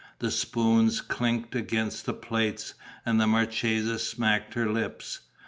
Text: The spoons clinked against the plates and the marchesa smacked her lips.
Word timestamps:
The 0.17 0.31
spoons 0.31 0.99
clinked 0.99 1.53
against 1.53 2.07
the 2.07 2.13
plates 2.15 2.73
and 3.05 3.21
the 3.21 3.27
marchesa 3.27 3.99
smacked 3.99 4.55
her 4.55 4.67
lips. 4.67 5.19